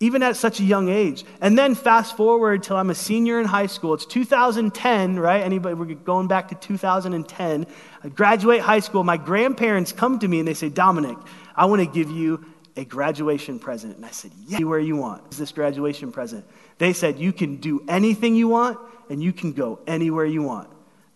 [0.00, 1.24] Even at such a young age.
[1.40, 3.94] And then fast forward till I'm a senior in high school.
[3.94, 5.42] It's 2010, right?
[5.42, 7.66] Anybody, we're going back to 2010.
[8.04, 9.02] I graduate high school.
[9.02, 11.16] My grandparents come to me and they say, Dominic,
[11.56, 12.44] I want to give you
[12.78, 13.96] a graduation present.
[13.96, 16.44] And I said, Yeah, where you want is this graduation present.
[16.78, 18.78] They said, You can do anything you want
[19.10, 20.70] and you can go anywhere you want.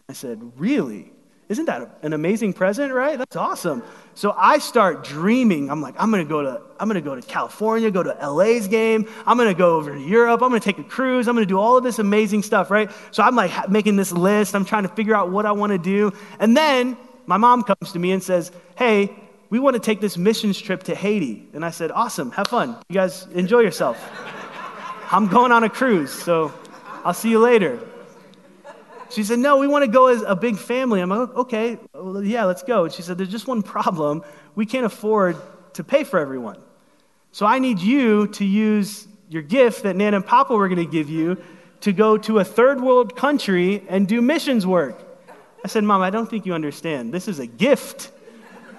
[0.09, 1.13] I said, Really?
[1.49, 3.17] Isn't that an amazing present, right?
[3.19, 3.83] That's awesome.
[4.15, 5.71] So I start dreaming.
[5.71, 9.09] I'm like, I'm gonna go to, I'm gonna go to California, go to LA's game.
[9.25, 10.43] I'm gonna go over to Europe.
[10.43, 11.29] I'm gonna take a cruise.
[11.29, 12.91] I'm gonna do all of this amazing stuff, right?
[13.13, 14.57] So I'm like making this list.
[14.57, 16.13] I'm trying to figure out what I want to do.
[16.41, 16.97] And then
[17.27, 19.15] my mom comes to me and says, Hey,
[19.53, 21.47] we want to take this missions trip to Haiti.
[21.53, 22.75] And I said, Awesome, have fun.
[22.89, 24.03] You guys enjoy yourself.
[25.13, 26.55] I'm going on a cruise, so
[27.05, 27.79] I'll see you later.
[29.11, 31.03] She said, No, we want to go as a big family.
[31.03, 32.85] I'm like, Okay, well, yeah, let's go.
[32.85, 34.23] And she said, There's just one problem.
[34.55, 35.37] We can't afford
[35.75, 36.59] to pay for everyone.
[37.33, 40.91] So I need you to use your gift that Nan and Papa were going to
[40.91, 41.37] give you
[41.83, 44.99] to go to a third world country and do missions work.
[45.63, 47.13] I said, Mom, I don't think you understand.
[47.13, 48.13] This is a gift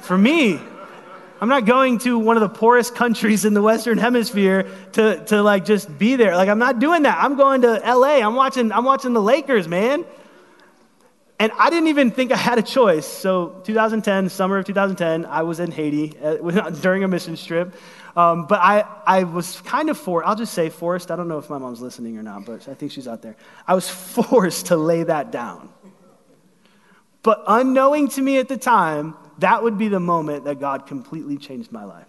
[0.04, 0.60] for me.
[1.42, 5.44] I'm not going to one of the poorest countries in the Western Hemisphere to, to
[5.44, 6.36] like just be there.
[6.36, 7.22] Like I'm not doing that.
[7.22, 8.20] I'm going to LA.
[8.20, 10.06] I'm watching, I'm watching the Lakers, man.
[11.40, 13.06] And I didn't even think I had a choice.
[13.06, 17.76] So 2010, summer of 2010, I was in Haiti uh, during a mission trip.
[18.16, 21.12] Um, but I, I was kind of forced, I'll just say forced.
[21.12, 23.36] I don't know if my mom's listening or not, but I think she's out there.
[23.68, 25.70] I was forced to lay that down.
[27.24, 31.38] But unknowing to me at the time, that would be the moment that God completely
[31.38, 32.08] changed my life.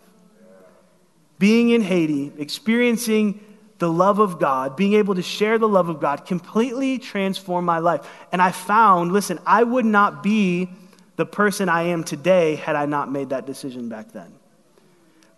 [1.38, 3.40] Being in Haiti, experiencing
[3.78, 7.78] the love of God, being able to share the love of God, completely transformed my
[7.78, 8.08] life.
[8.32, 10.70] And I found, listen, I would not be
[11.16, 14.32] the person I am today had I not made that decision back then.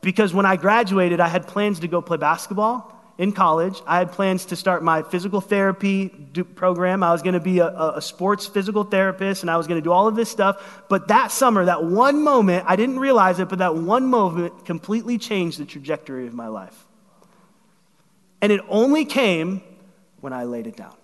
[0.01, 3.81] Because when I graduated, I had plans to go play basketball in college.
[3.87, 6.09] I had plans to start my physical therapy
[6.55, 7.03] program.
[7.03, 9.85] I was going to be a, a, sports physical therapist and I was going to
[9.85, 10.83] do all of this stuff.
[10.89, 15.17] But that summer, that one moment, I didn't realize it, but that one moment completely
[15.17, 16.77] changed the trajectory of my life.
[18.43, 19.63] And it only came
[20.21, 20.95] when I laid it down.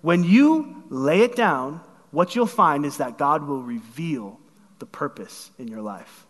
[0.00, 4.40] When you lay it down, what you'll find is that God will reveal
[4.78, 6.26] the purpose in your life.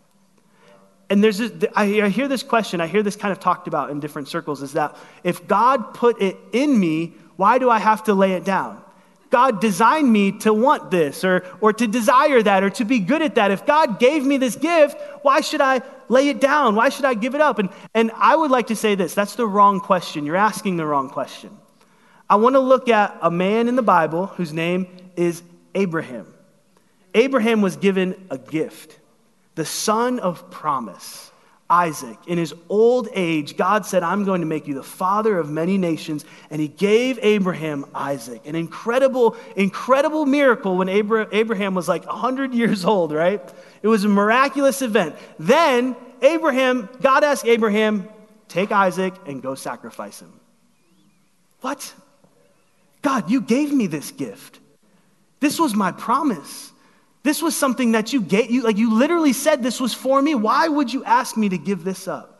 [1.09, 1.41] And there's
[1.75, 4.73] I hear this question, I hear this kind of talked about in different circles is
[4.73, 8.81] that if God put it in me, why do I have to lay it down?
[9.29, 13.23] God designed me to want this or, or to desire that or to be good
[13.23, 13.49] at that.
[13.49, 16.75] If God gave me this gift, why should I lay it down?
[16.75, 17.57] Why should I give it up?
[17.57, 20.27] And, and I would like to say this that's the wrong question.
[20.27, 21.57] You're asking the wrong question.
[22.29, 25.41] I want to look at a man in the Bible whose name is
[25.73, 26.31] Abraham.
[27.15, 28.99] Abraham was given a gift
[29.55, 31.31] the son of promise,
[31.69, 32.17] Isaac.
[32.27, 35.77] In his old age, God said, I'm going to make you the father of many
[35.77, 36.25] nations.
[36.49, 38.45] And he gave Abraham Isaac.
[38.45, 43.41] An incredible, incredible miracle when Abraham was like 100 years old, right?
[43.81, 45.15] It was a miraculous event.
[45.39, 48.07] Then Abraham, God asked Abraham,
[48.47, 50.33] take Isaac and go sacrifice him.
[51.61, 51.93] What?
[53.01, 54.59] God, you gave me this gift.
[55.39, 56.72] This was my promise.
[57.23, 60.35] This was something that you gave, you, like you literally said this was for me.
[60.35, 62.33] Why would you ask me to give this up?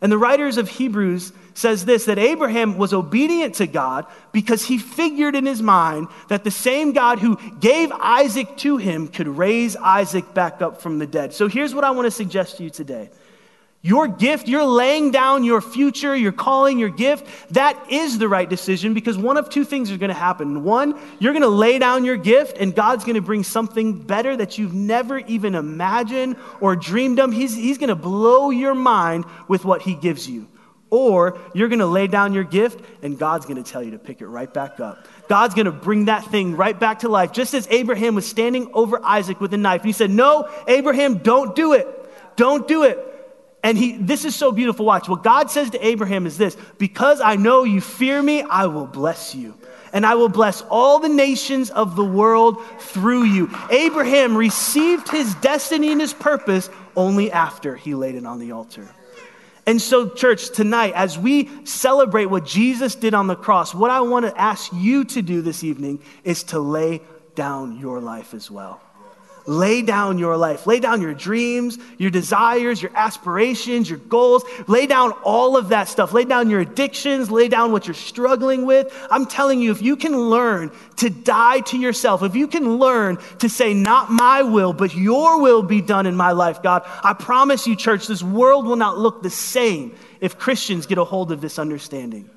[0.00, 4.78] And the writers of Hebrews says this that Abraham was obedient to God because he
[4.78, 9.76] figured in his mind that the same God who gave Isaac to him could raise
[9.76, 11.32] Isaac back up from the dead.
[11.32, 13.10] So here's what I want to suggest to you today.
[13.84, 18.48] Your gift, you're laying down your future, your calling, your gift, that is the right
[18.48, 20.64] decision because one of two things is going to happen.
[20.64, 24.34] One, you're going to lay down your gift and God's going to bring something better
[24.38, 27.30] that you've never even imagined or dreamed of.
[27.30, 30.48] He's, he's going to blow your mind with what He gives you.
[30.88, 33.98] Or you're going to lay down your gift and God's going to tell you to
[33.98, 35.06] pick it right back up.
[35.28, 37.32] God's going to bring that thing right back to life.
[37.32, 39.82] Just as Abraham was standing over Isaac with a knife.
[39.82, 41.86] And he said, No, Abraham, don't do it.
[42.36, 43.10] Don't do it.
[43.64, 44.84] And he, this is so beautiful.
[44.84, 45.08] Watch.
[45.08, 48.86] What God says to Abraham is this Because I know you fear me, I will
[48.86, 49.54] bless you.
[49.94, 53.48] And I will bless all the nations of the world through you.
[53.70, 58.86] Abraham received his destiny and his purpose only after he laid it on the altar.
[59.66, 64.00] And so, church, tonight, as we celebrate what Jesus did on the cross, what I
[64.02, 67.00] want to ask you to do this evening is to lay
[67.34, 68.82] down your life as well.
[69.46, 70.66] Lay down your life.
[70.66, 74.42] Lay down your dreams, your desires, your aspirations, your goals.
[74.66, 76.14] Lay down all of that stuff.
[76.14, 77.30] Lay down your addictions.
[77.30, 78.90] Lay down what you're struggling with.
[79.10, 83.18] I'm telling you, if you can learn to die to yourself, if you can learn
[83.40, 87.12] to say, Not my will, but your will be done in my life, God, I
[87.12, 91.32] promise you, church, this world will not look the same if Christians get a hold
[91.32, 92.30] of this understanding.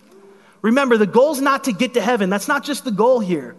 [0.61, 2.29] Remember, the goal is not to get to heaven.
[2.29, 3.55] That's not just the goal here.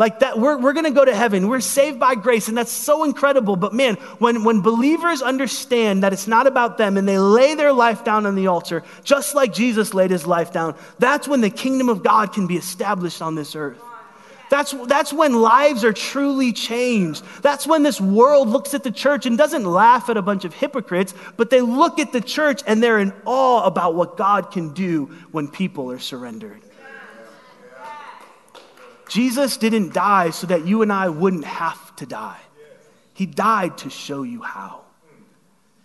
[0.00, 1.46] Like that, we're, we're gonna go to heaven.
[1.46, 3.54] We're saved by grace, and that's so incredible.
[3.54, 7.70] But man, when, when believers understand that it's not about them and they lay their
[7.70, 11.50] life down on the altar, just like Jesus laid his life down, that's when the
[11.50, 13.78] kingdom of God can be established on this earth.
[14.48, 17.22] That's, that's when lives are truly changed.
[17.42, 20.54] That's when this world looks at the church and doesn't laugh at a bunch of
[20.54, 24.72] hypocrites, but they look at the church and they're in awe about what God can
[24.72, 26.62] do when people are surrendered.
[29.10, 32.38] Jesus didn't die so that you and I wouldn't have to die.
[33.12, 34.82] He died to show you how.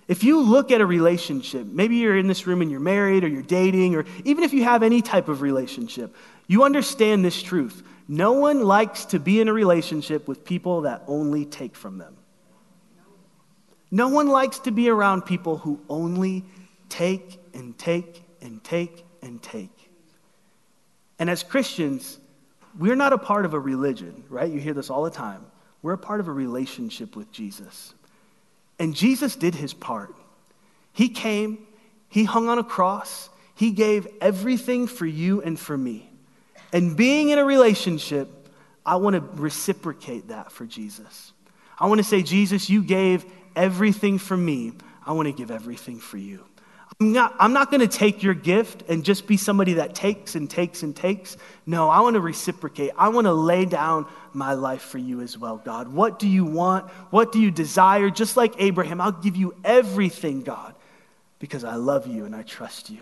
[0.07, 3.27] If you look at a relationship, maybe you're in this room and you're married or
[3.27, 7.81] you're dating, or even if you have any type of relationship, you understand this truth.
[8.07, 12.15] No one likes to be in a relationship with people that only take from them.
[13.89, 16.45] No one likes to be around people who only
[16.89, 19.71] take and take and take and take.
[21.17, 22.19] And as Christians,
[22.77, 24.51] we're not a part of a religion, right?
[24.51, 25.45] You hear this all the time.
[25.81, 27.93] We're a part of a relationship with Jesus.
[28.79, 30.13] And Jesus did his part.
[30.93, 31.65] He came,
[32.09, 36.09] he hung on a cross, he gave everything for you and for me.
[36.73, 38.29] And being in a relationship,
[38.85, 41.31] I want to reciprocate that for Jesus.
[41.79, 44.73] I want to say, Jesus, you gave everything for me.
[45.05, 46.43] I want to give everything for you.
[46.99, 50.35] I'm not, I'm not going to take your gift and just be somebody that takes
[50.35, 51.35] and takes and takes.
[51.65, 52.91] No, I want to reciprocate.
[52.97, 55.89] I want to lay down my life for you as well, God.
[55.89, 56.89] What do you want?
[57.09, 58.09] What do you desire?
[58.09, 60.73] Just like Abraham, I'll give you everything, God,
[61.39, 63.01] because I love you and I trust you.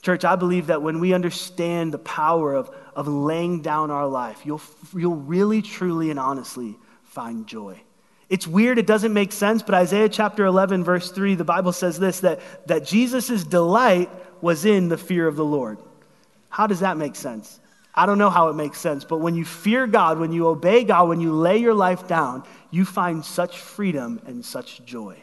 [0.00, 4.46] Church, I believe that when we understand the power of, of laying down our life,
[4.46, 4.62] you'll,
[4.96, 7.78] you'll really, truly, and honestly find joy.
[8.30, 11.98] It's weird, it doesn't make sense, but Isaiah chapter 11, verse 3, the Bible says
[11.98, 14.08] this that, that Jesus' delight
[14.40, 15.78] was in the fear of the Lord.
[16.48, 17.58] How does that make sense?
[17.92, 20.84] I don't know how it makes sense, but when you fear God, when you obey
[20.84, 25.16] God, when you lay your life down, you find such freedom and such joy.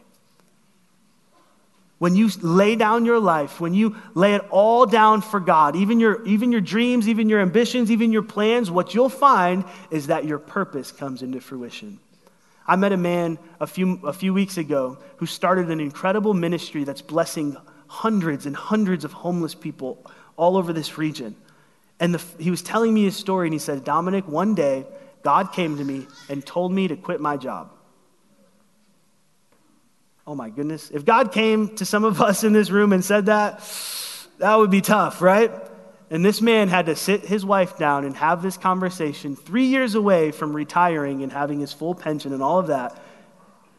[1.97, 6.01] When you lay down your life, when you lay it all down for God, even
[6.01, 10.25] your, even your dreams, even your ambitions, even your plans, what you'll find is that
[10.25, 11.99] your purpose comes into fruition.
[12.67, 16.83] I met a man a few, a few weeks ago who started an incredible ministry
[16.83, 17.55] that's blessing
[17.87, 21.35] hundreds and hundreds of homeless people all over this region.
[21.99, 24.85] And the, he was telling me his story, and he said, Dominic, one day
[25.23, 27.71] God came to me and told me to quit my job.
[30.27, 30.91] Oh my goodness.
[30.91, 33.63] If God came to some of us in this room and said that,
[34.39, 35.51] that would be tough, right?
[36.09, 39.95] And this man had to sit his wife down and have this conversation three years
[39.95, 43.01] away from retiring and having his full pension and all of that.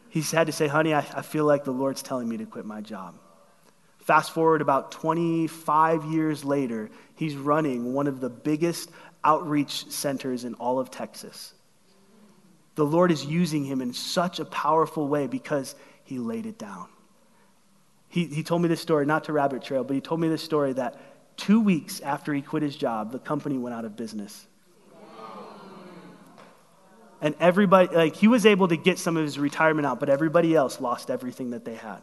[0.09, 2.65] He had to say, Honey, I, I feel like the Lord's telling me to quit
[2.65, 3.15] my job.
[3.99, 8.89] Fast forward about 25 years later, he's running one of the biggest
[9.23, 11.53] outreach centers in all of Texas.
[12.75, 16.87] The Lord is using him in such a powerful way because he laid it down.
[18.07, 20.41] He, he told me this story, not to rabbit trail, but he told me this
[20.41, 20.99] story that
[21.39, 24.45] Two weeks after he quit his job, the company went out of business.
[27.21, 30.53] And everybody, like, he was able to get some of his retirement out, but everybody
[30.53, 31.99] else lost everything that they had.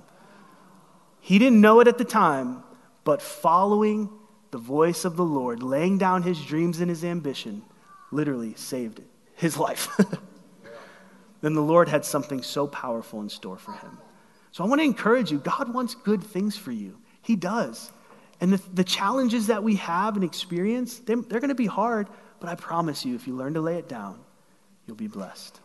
[1.21, 2.63] He didn't know it at the time,
[3.05, 4.09] but following
[4.53, 7.63] the voice of the Lord, laying down his dreams and his ambition,
[8.11, 9.03] literally saved
[9.35, 9.89] his life.
[11.43, 13.99] then the Lord had something so powerful in store for him.
[14.51, 16.99] So I want to encourage you God wants good things for you.
[17.21, 17.93] He does.
[18.41, 22.09] And the, the challenges that we have and experience, they're, they're going to be hard,
[22.41, 24.19] but I promise you, if you learn to lay it down,
[24.87, 25.61] you'll be blessed.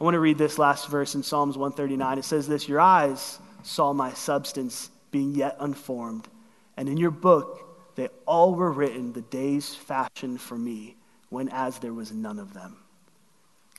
[0.00, 2.18] I want to read this last verse in Psalms 139.
[2.18, 6.28] It says this Your eyes saw my substance being yet unformed,
[6.76, 10.96] and in your book they all were written, the days fashioned for me,
[11.30, 12.76] when as there was none of them.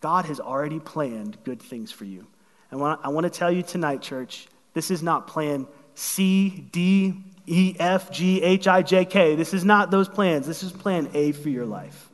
[0.02, 2.26] God has already planned good things for you.
[2.72, 7.76] And I want to tell you tonight, church, this is not plan C, D, E,
[7.80, 9.36] F, G, H, I, J, K.
[9.36, 10.46] This is not those plans.
[10.46, 12.10] This is plan A for your life.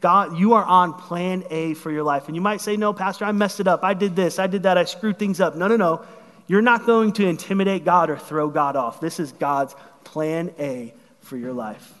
[0.00, 2.28] God, you are on plan A for your life.
[2.28, 3.82] And you might say, no, Pastor, I messed it up.
[3.82, 5.56] I did this, I did that, I screwed things up.
[5.56, 6.04] No, no, no.
[6.46, 9.00] You're not going to intimidate God or throw God off.
[9.00, 11.92] This is God's plan A for your life.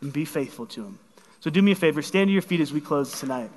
[0.00, 0.98] And be faithful to Him.
[1.40, 3.50] So do me a favor, stand to your feet as we close tonight.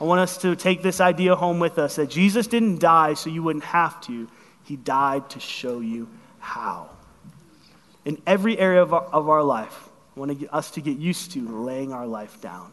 [0.00, 3.28] I want us to take this idea home with us that Jesus didn't die so
[3.28, 4.28] you wouldn't have to,
[4.64, 6.90] He died to show you how
[8.08, 9.90] in every area of our, of our life.
[10.16, 12.72] I want to get us to get used to laying our life down.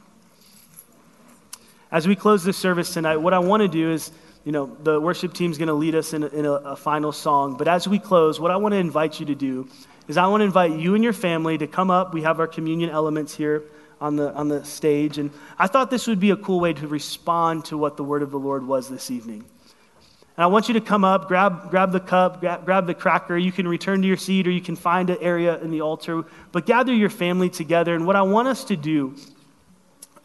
[1.91, 4.11] As we close this service tonight, what I want to do is,
[4.45, 6.75] you know, the worship team is going to lead us in, a, in a, a
[6.77, 7.57] final song.
[7.57, 9.67] But as we close, what I want to invite you to do
[10.07, 12.13] is I want to invite you and your family to come up.
[12.13, 13.63] We have our communion elements here
[13.99, 15.17] on the, on the stage.
[15.17, 18.21] And I thought this would be a cool way to respond to what the word
[18.21, 19.43] of the Lord was this evening.
[20.37, 23.37] And I want you to come up, grab, grab the cup, grab, grab the cracker.
[23.37, 26.25] You can return to your seat or you can find an area in the altar.
[26.51, 27.95] But gather your family together.
[27.95, 29.15] And what I want us to do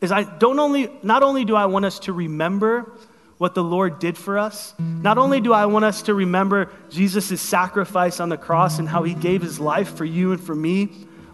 [0.01, 2.91] is I don't only, not only do I want us to remember
[3.39, 7.41] what the Lord did for us, not only do I want us to remember Jesus'
[7.41, 10.89] sacrifice on the cross and how he gave his life for you and for me,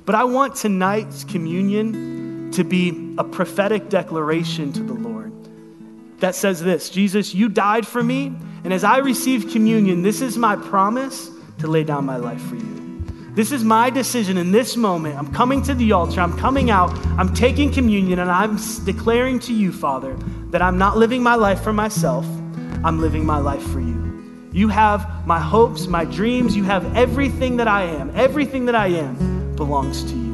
[0.05, 5.33] but I want tonight's communion to be a prophetic declaration to the Lord
[6.21, 8.35] that says this Jesus, you died for me
[8.67, 12.57] and as I receive communion, this is my promise to lay down my life for
[12.57, 13.05] you.
[13.33, 15.17] This is my decision in this moment.
[15.17, 19.55] I'm coming to the altar, I'm coming out, I'm taking communion, and I'm declaring to
[19.55, 20.17] you, Father,
[20.51, 22.27] that I'm not living my life for myself,
[22.83, 24.51] I'm living my life for you.
[24.53, 28.11] You have my hopes, my dreams, you have everything that I am.
[28.17, 30.27] Everything that I am belongs to you.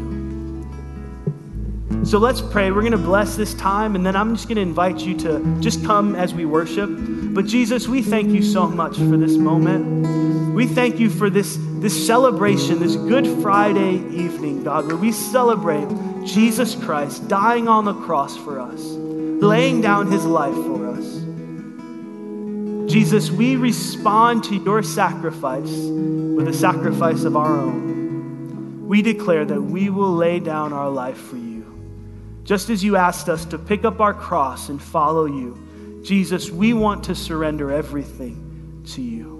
[2.07, 2.71] So let's pray.
[2.71, 5.61] We're going to bless this time, and then I'm just going to invite you to
[5.61, 6.89] just come as we worship.
[7.33, 10.55] But Jesus, we thank you so much for this moment.
[10.55, 15.89] We thank you for this, this celebration, this Good Friday evening, God, where we celebrate
[16.27, 21.23] Jesus Christ dying on the cross for us, laying down his life for us.
[22.93, 28.87] Jesus, we respond to your sacrifice with a sacrifice of our own.
[28.87, 31.65] We declare that we will lay down our life for you.
[32.45, 35.59] Just as you asked us to pick up our cross and follow you,
[36.03, 39.33] Jesus, we want to surrender everything to you.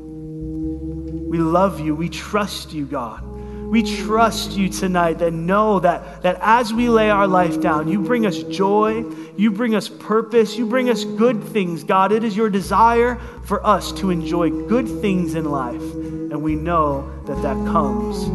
[1.29, 1.95] We love you.
[1.95, 3.25] We trust you, God.
[3.73, 8.03] We trust you tonight that know that, that as we lay our life down, you
[8.03, 9.03] bring us joy,
[9.35, 12.13] you bring us purpose, you bring us good things, God.
[12.13, 15.81] It is your desire for us to enjoy good things in life.
[15.81, 18.27] And we know that that comes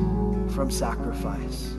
[0.56, 1.76] from sacrifice.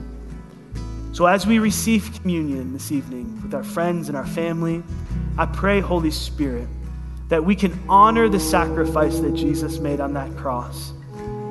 [1.11, 4.81] So, as we receive communion this evening with our friends and our family,
[5.37, 6.67] I pray, Holy Spirit,
[7.29, 10.93] that we can honor the sacrifice that Jesus made on that cross.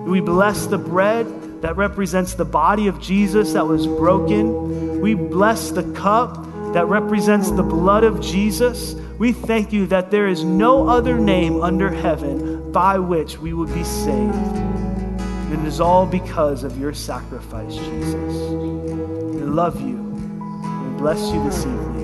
[0.05, 5.01] We bless the bread that represents the body of Jesus that was broken.
[5.01, 8.95] We bless the cup that represents the blood of Jesus.
[9.19, 13.73] We thank you that there is no other name under heaven by which we would
[13.73, 14.35] be saved.
[14.35, 19.97] And it is all because of your sacrifice, Jesus We love you.
[19.97, 21.98] We bless you this evening.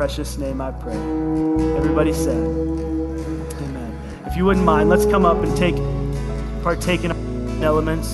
[0.00, 0.96] Precious name I pray.
[1.76, 3.98] Everybody said, Amen.
[4.24, 5.76] If you wouldn't mind, let's come up and take
[6.62, 7.12] partake in
[7.62, 8.08] elements.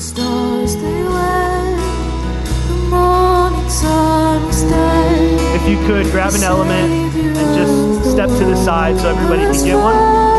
[0.00, 1.02] Stars they
[2.68, 4.48] the morning sun
[5.56, 9.64] If you could grab an element and just step to the side so everybody can
[9.64, 10.37] get one.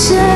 [0.00, 0.29] Sẽ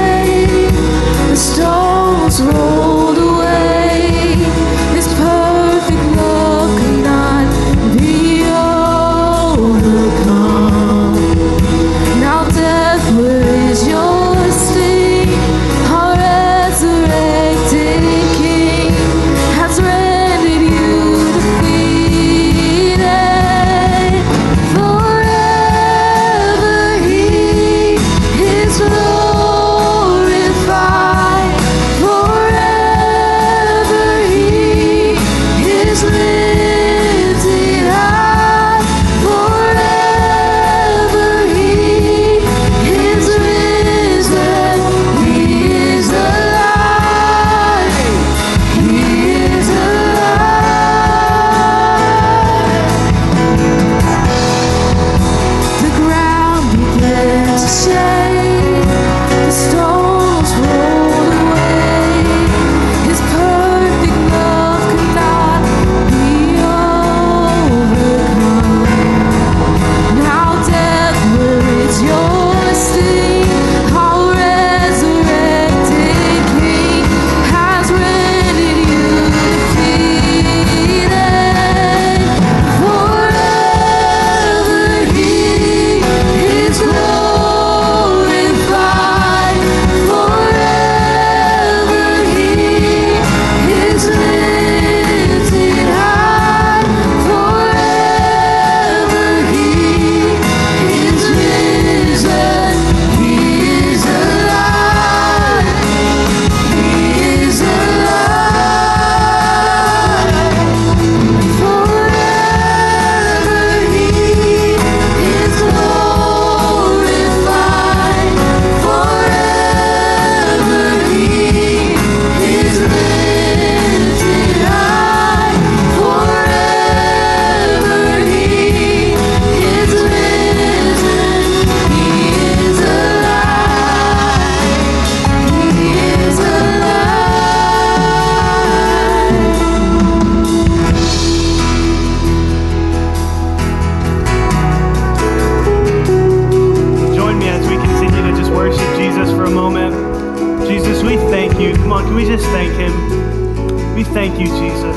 [151.84, 153.94] Come on, can we just thank Him?
[153.94, 154.96] We thank you, Jesus.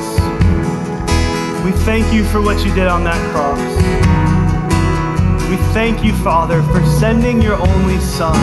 [1.66, 3.60] We thank you for what you did on that cross.
[5.50, 8.34] We thank you, Father, for sending your only Son.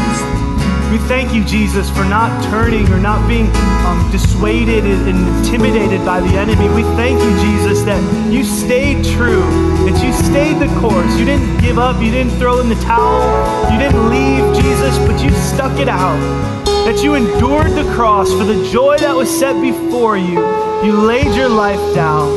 [0.92, 3.46] We thank you, Jesus, for not turning or not being
[3.86, 6.68] um, dissuaded and intimidated by the enemy.
[6.68, 9.40] We thank you, Jesus, that you stayed true,
[9.88, 11.18] that you stayed the course.
[11.18, 15.24] You didn't give up, you didn't throw in the towel, you didn't leave, Jesus, but
[15.24, 16.53] you stuck it out.
[16.84, 20.38] That you endured the cross for the joy that was set before you.
[20.84, 22.28] You laid your life down.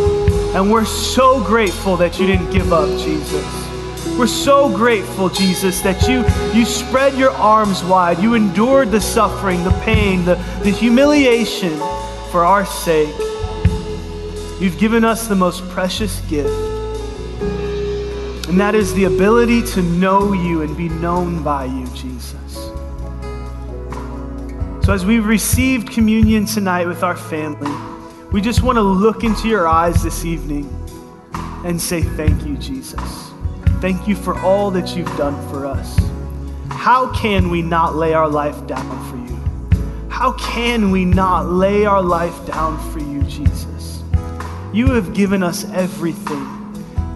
[0.55, 3.67] And we're so grateful that you didn't give up, Jesus.
[4.17, 6.25] We're so grateful, Jesus, that you,
[6.57, 8.19] you spread your arms wide.
[8.19, 11.77] You endured the suffering, the pain, the, the humiliation
[12.31, 13.13] for our sake.
[14.59, 16.49] You've given us the most precious gift,
[18.49, 22.66] and that is the ability to know you and be known by you, Jesus.
[24.87, 27.69] So, as we received communion tonight with our family,
[28.31, 30.65] we just want to look into your eyes this evening
[31.65, 33.31] and say, Thank you, Jesus.
[33.81, 35.99] Thank you for all that you've done for us.
[36.69, 40.07] How can we not lay our life down for you?
[40.07, 44.05] How can we not lay our life down for you, Jesus?
[44.71, 46.47] You have given us everything.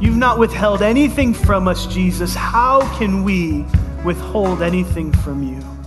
[0.02, 2.36] You've not withheld anything from us, Jesus.
[2.36, 3.66] How can we
[4.04, 5.81] withhold anything from you?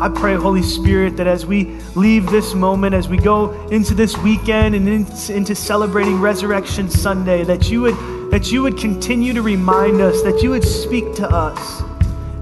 [0.00, 4.16] I pray, Holy Spirit, that as we leave this moment, as we go into this
[4.16, 7.96] weekend and into celebrating Resurrection Sunday, that you would
[8.30, 11.82] that you would continue to remind us, that you would speak to us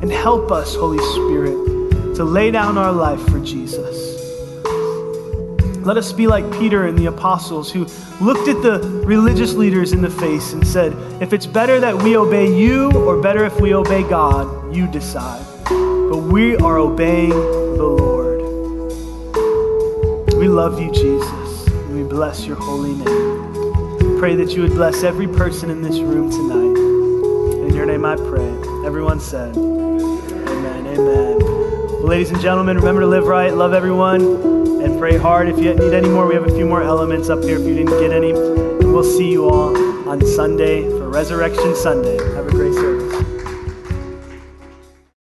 [0.03, 4.07] and help us, Holy Spirit, to lay down our life for Jesus.
[5.85, 7.87] Let us be like Peter and the apostles who
[8.21, 12.17] looked at the religious leaders in the face and said, If it's better that we
[12.17, 15.48] obey you or better if we obey God, you decide
[16.09, 18.41] but we are obeying the Lord.
[20.37, 23.99] We love you, Jesus, and we bless your holy name.
[23.99, 27.69] We pray that you would bless every person in this room tonight.
[27.69, 28.49] In your name I pray.
[28.87, 31.39] Everyone said, Amen, amen.
[31.41, 34.23] Well, ladies and gentlemen, remember to live right, love everyone,
[34.83, 35.49] and pray hard.
[35.49, 37.75] If you need any more, we have a few more elements up here if you
[37.75, 38.31] didn't get any.
[38.31, 39.77] And we'll see you all
[40.09, 42.17] on Sunday for Resurrection Sunday.
[42.35, 42.98] Have a great service.